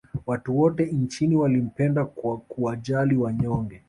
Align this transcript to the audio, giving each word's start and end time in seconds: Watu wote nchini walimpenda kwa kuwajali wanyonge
Watu 0.25 0.59
wote 0.59 0.85
nchini 0.85 1.35
walimpenda 1.35 2.05
kwa 2.05 2.37
kuwajali 2.37 3.15
wanyonge 3.17 3.79